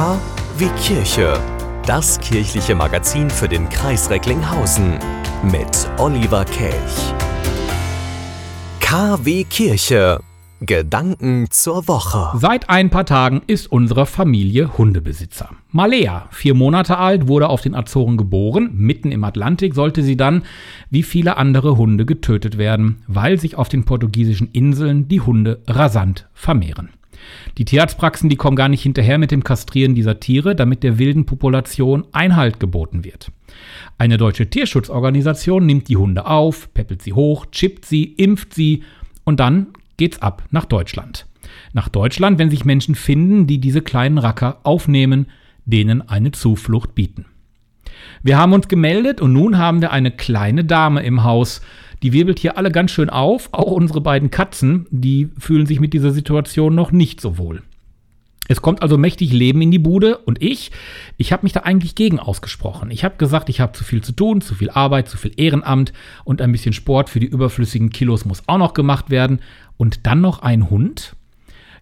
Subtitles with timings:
[0.00, 0.18] K
[0.56, 1.38] wie Kirche.
[1.84, 4.98] Das kirchliche Magazin für den Kreis Recklinghausen
[5.42, 7.12] mit Oliver Kelch.
[8.80, 10.20] KW Kirche.
[10.62, 12.38] Gedanken zur Woche.
[12.38, 15.50] Seit ein paar Tagen ist unsere Familie Hundebesitzer.
[15.70, 18.70] Malea, vier Monate alt, wurde auf den Azoren geboren.
[18.72, 20.44] Mitten im Atlantik sollte sie dann,
[20.88, 26.26] wie viele andere Hunde, getötet werden, weil sich auf den portugiesischen Inseln die Hunde rasant
[26.32, 26.88] vermehren.
[27.58, 31.26] Die Tierarztpraxen, die kommen gar nicht hinterher mit dem Kastrieren dieser Tiere, damit der wilden
[31.26, 33.30] Population Einhalt geboten wird.
[33.98, 38.82] Eine deutsche Tierschutzorganisation nimmt die Hunde auf, peppelt sie hoch, chippt sie, impft sie
[39.24, 41.26] und dann geht's ab nach Deutschland.
[41.72, 45.26] Nach Deutschland, wenn sich Menschen finden, die diese kleinen Racker aufnehmen,
[45.64, 47.26] denen eine Zuflucht bieten.
[48.22, 51.60] Wir haben uns gemeldet und nun haben wir eine kleine Dame im Haus,
[52.02, 53.48] die wirbelt hier alle ganz schön auf.
[53.52, 57.62] Auch unsere beiden Katzen, die fühlen sich mit dieser Situation noch nicht so wohl.
[58.48, 60.72] Es kommt also mächtig Leben in die Bude und ich,
[61.18, 62.90] ich habe mich da eigentlich gegen ausgesprochen.
[62.90, 65.92] Ich habe gesagt, ich habe zu viel zu tun, zu viel Arbeit, zu viel Ehrenamt
[66.24, 69.38] und ein bisschen Sport für die überflüssigen Kilos muss auch noch gemacht werden.
[69.76, 71.14] Und dann noch ein Hund?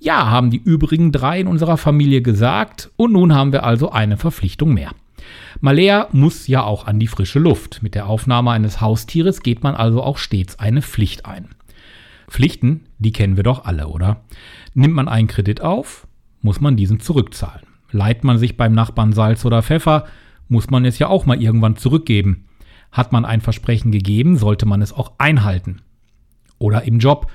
[0.00, 4.16] Ja, haben die übrigen drei in unserer Familie gesagt und nun haben wir also eine
[4.16, 4.92] Verpflichtung mehr.
[5.60, 7.82] Malea muss ja auch an die frische Luft.
[7.82, 11.50] Mit der Aufnahme eines Haustieres geht man also auch stets eine Pflicht ein.
[12.28, 14.22] Pflichten, die kennen wir doch alle, oder?
[14.74, 16.06] Nimmt man einen Kredit auf,
[16.40, 17.66] muss man diesen zurückzahlen.
[17.90, 20.06] Leiht man sich beim Nachbarn Salz oder Pfeffer,
[20.48, 22.46] muss man es ja auch mal irgendwann zurückgeben.
[22.90, 25.82] Hat man ein Versprechen gegeben, sollte man es auch einhalten.
[26.58, 27.30] Oder im Job,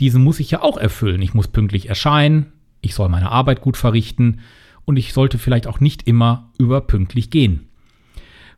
[0.00, 1.22] diesen muss ich ja auch erfüllen.
[1.22, 4.40] Ich muss pünktlich erscheinen, ich soll meine Arbeit gut verrichten,
[4.84, 7.68] und ich sollte vielleicht auch nicht immer überpünktlich gehen.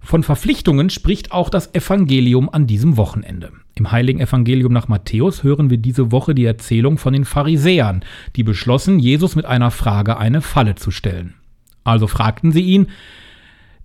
[0.00, 3.52] Von Verpflichtungen spricht auch das Evangelium an diesem Wochenende.
[3.74, 8.04] Im heiligen Evangelium nach Matthäus hören wir diese Woche die Erzählung von den Pharisäern,
[8.36, 11.34] die beschlossen, Jesus mit einer Frage eine Falle zu stellen.
[11.82, 12.86] Also fragten sie ihn,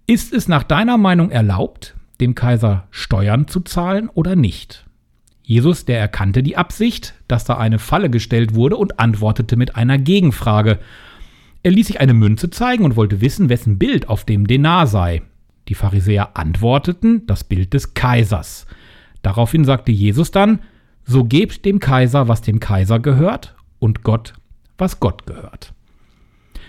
[0.07, 4.85] ist es nach deiner Meinung erlaubt, dem Kaiser Steuern zu zahlen oder nicht?
[5.43, 9.97] Jesus, der erkannte die Absicht, dass da eine Falle gestellt wurde und antwortete mit einer
[9.97, 10.79] Gegenfrage.
[11.63, 15.21] Er ließ sich eine Münze zeigen und wollte wissen, wessen Bild auf dem Denar sei.
[15.67, 18.65] Die Pharisäer antworteten, das Bild des Kaisers.
[19.21, 20.59] Daraufhin sagte Jesus dann,
[21.03, 24.33] so gebt dem Kaiser, was dem Kaiser gehört, und Gott,
[24.77, 25.73] was Gott gehört.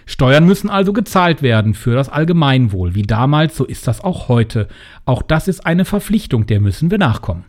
[0.04, 2.94] Steuern müssen also gezahlt werden für das Allgemeinwohl.
[2.94, 4.68] Wie damals, so ist das auch heute.
[5.04, 7.44] Auch das ist eine Verpflichtung, der müssen wir nachkommen.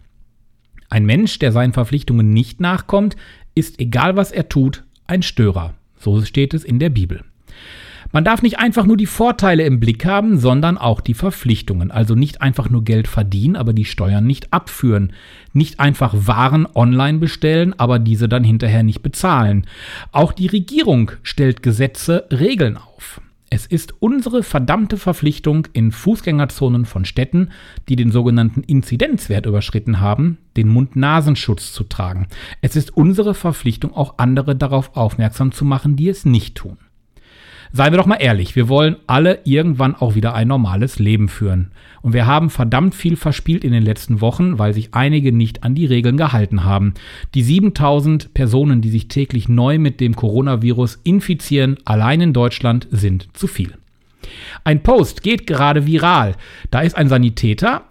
[0.89, 3.15] Ein Mensch, der seinen Verpflichtungen nicht nachkommt,
[3.55, 5.73] ist, egal was er tut, ein Störer.
[5.97, 7.23] So steht es in der Bibel.
[8.11, 11.89] Man darf nicht einfach nur die Vorteile im Blick haben, sondern auch die Verpflichtungen.
[11.89, 15.13] Also nicht einfach nur Geld verdienen, aber die Steuern nicht abführen.
[15.51, 19.65] Nicht einfach Waren online bestellen, aber diese dann hinterher nicht bezahlen.
[20.11, 23.19] Auch die Regierung stellt Gesetze, Regeln auf.
[23.49, 27.49] Es ist unsere verdammte Verpflichtung, in Fußgängerzonen von Städten,
[27.89, 32.27] die den sogenannten Inzidenzwert überschritten haben, den Mund-Nasenschutz zu tragen.
[32.61, 36.77] Es ist unsere Verpflichtung, auch andere darauf aufmerksam zu machen, die es nicht tun.
[37.75, 41.71] Seien wir doch mal ehrlich, wir wollen alle irgendwann auch wieder ein normales Leben führen.
[42.03, 45.73] Und wir haben verdammt viel verspielt in den letzten Wochen, weil sich einige nicht an
[45.73, 46.93] die Regeln gehalten haben.
[47.33, 53.35] Die 7000 Personen, die sich täglich neu mit dem Coronavirus infizieren, allein in Deutschland sind
[53.35, 53.73] zu viel.
[54.63, 56.35] Ein Post geht gerade viral.
[56.69, 57.85] Da ist ein Sanitäter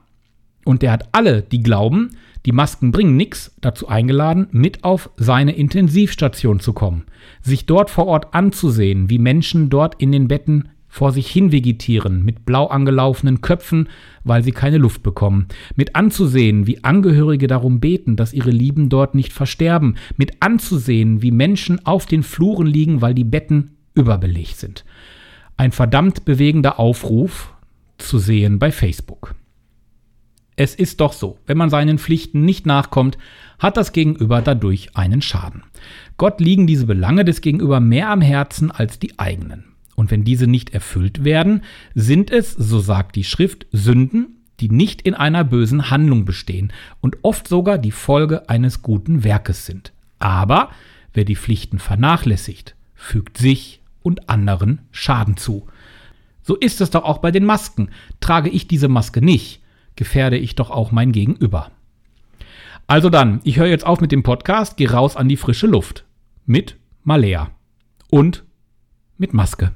[0.65, 2.11] und der hat alle, die glauben,
[2.45, 7.05] die Masken bringen nichts, dazu eingeladen, mit auf seine Intensivstation zu kommen,
[7.41, 12.23] sich dort vor Ort anzusehen, wie Menschen dort in den Betten vor sich hin vegetieren,
[12.23, 13.89] mit blau angelaufenen Köpfen,
[14.25, 19.15] weil sie keine Luft bekommen, mit anzusehen, wie Angehörige darum beten, dass ihre Lieben dort
[19.15, 24.85] nicht versterben, mit anzusehen, wie Menschen auf den Fluren liegen, weil die Betten überbelegt sind.
[25.57, 27.55] Ein verdammt bewegender Aufruf
[27.97, 29.35] zu sehen bei Facebook.
[30.57, 33.17] Es ist doch so, wenn man seinen Pflichten nicht nachkommt,
[33.59, 35.63] hat das Gegenüber dadurch einen Schaden.
[36.19, 39.65] Gott liegen diese Belange des Gegenüber mehr am Herzen als die eigenen.
[39.95, 41.63] Und wenn diese nicht erfüllt werden,
[41.95, 47.17] sind es, so sagt die Schrift, Sünden, die nicht in einer bösen Handlung bestehen und
[47.23, 49.93] oft sogar die Folge eines guten Werkes sind.
[50.19, 50.71] Aber
[51.15, 55.67] wer die Pflichten vernachlässigt, fügt sich und anderen Schaden zu.
[56.43, 57.89] So ist es doch auch bei den Masken.
[58.21, 59.62] Trage ich diese Maske nicht,
[59.97, 61.71] gefährde ich doch auch mein Gegenüber.
[62.87, 66.05] Also dann, ich höre jetzt auf mit dem Podcast, gehe raus an die frische Luft.
[66.47, 67.51] Mit Malea.
[68.11, 68.45] Und
[69.17, 69.73] mit Maske.